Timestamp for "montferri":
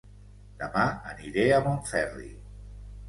1.67-2.31